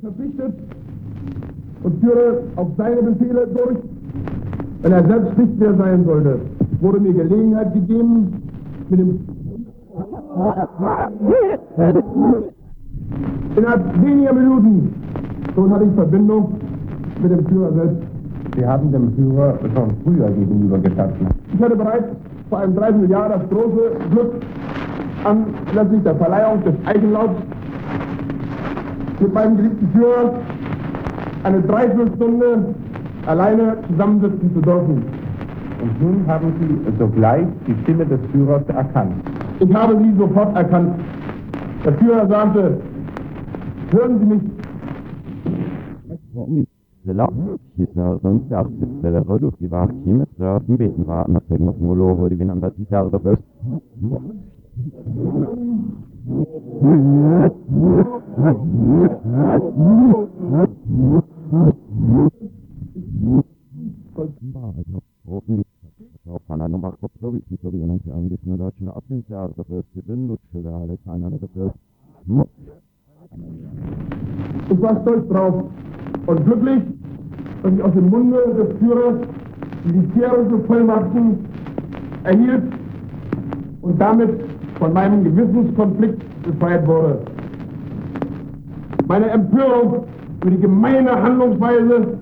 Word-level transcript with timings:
verpflichtet 0.00 0.54
und 1.82 2.00
führe 2.00 2.42
auf 2.56 2.68
seine 2.76 3.02
Befehle 3.02 3.46
durch, 3.48 3.78
wenn 4.82 4.92
er 4.92 5.06
selbst 5.06 5.38
nicht 5.38 5.58
mehr 5.58 5.74
sein 5.74 6.04
sollte. 6.04 6.40
Wurde 6.80 7.00
mir 7.00 7.12
Gelegenheit 7.12 7.74
gegeben, 7.74 8.42
mit 8.88 9.00
dem 9.00 9.20
Innerhalb 13.56 14.02
weniger 14.02 14.32
Minuten 14.32 14.94
schon 15.54 15.70
hatte 15.70 15.84
ich 15.84 15.92
Verbindung 15.94 16.54
mit 17.22 17.32
dem 17.32 17.46
Führer 17.46 17.72
selbst. 17.72 18.02
Sie 18.56 18.66
haben 18.66 18.92
dem 18.92 19.12
Führer 19.14 19.58
schon 19.74 19.90
früher 20.04 20.30
gegenübergestanden. 20.30 21.26
Ich 21.52 21.60
hatte 21.60 21.76
bereits 21.76 22.06
vor 22.48 22.60
einem 22.60 22.74
Dreivierteljahr 22.74 23.28
das 23.28 23.48
große 23.50 23.90
Glück, 24.10 24.32
anlässlich 25.24 26.02
der 26.04 26.14
Verleihung 26.14 26.64
des 26.64 26.74
Eichenlaubs 26.86 27.36
mit 29.20 29.34
meinem 29.34 29.56
geliebten 29.56 29.88
Führer 29.92 30.34
eine 31.44 31.60
Dreiviertelstunde 31.62 32.74
alleine 33.26 33.76
zusammensitzen 33.88 34.54
zu 34.54 34.60
dürfen. 34.60 35.02
Und 35.82 36.02
nun 36.02 36.26
haben 36.26 36.52
Sie 36.60 36.98
sogleich 36.98 37.46
die 37.66 37.74
Stimme 37.82 38.06
des 38.06 38.20
Führers 38.32 38.66
erkannt. 38.68 39.14
Ich 39.60 39.74
habe 39.74 39.96
sie 40.02 40.16
sofort 40.18 40.56
erkannt. 40.56 40.94
Der 41.84 41.92
Führer 41.94 42.26
sagte, 42.28 42.80
hören 43.90 44.18
Sie 44.18 44.26
mich, 44.26 44.42
ich 74.70 74.82
war 74.82 75.00
stolz 75.02 75.28
drauf 75.28 75.64
und 76.26 76.44
glücklich, 76.44 76.82
dass 77.62 77.72
ich 77.72 77.82
aus 77.82 77.92
dem 77.92 78.10
Munde 78.10 78.38
des 78.54 78.78
Führers 78.78 79.16
militärische 79.84 80.58
Vollmachten 80.66 81.38
erhielt 82.24 82.64
und 83.82 84.00
damit 84.00 84.30
von 84.78 84.92
meinem 84.92 85.24
Gewissenskonflikt 85.24 86.22
befreit 86.42 86.86
wurde. 86.86 87.20
Meine 89.10 89.28
Empörung 89.28 90.04
über 90.40 90.50
die 90.52 90.60
gemeine 90.60 91.10
Handlungsweise 91.10 92.16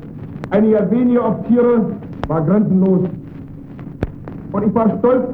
einiger 0.48 0.91
weniger 0.91 1.28
Offiziere 1.28 1.84
war 2.28 2.41
grenzenlos. 2.47 3.11
Und 4.53 4.67
ich 4.67 4.75
war 4.75 4.98
stolz, 4.98 5.25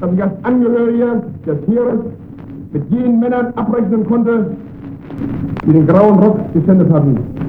dass 0.00 0.12
ich 0.12 0.22
als 0.22 0.32
Angehöriger 0.44 1.24
des 1.44 1.66
Heeres 1.66 1.98
mit 2.72 2.88
jenen 2.92 3.18
Männern 3.18 3.52
abrechnen 3.56 4.06
konnte, 4.06 4.52
die 5.66 5.72
den 5.72 5.84
grauen 5.88 6.16
Rock 6.20 6.38
geschändet 6.52 6.92
hatten. 6.92 7.43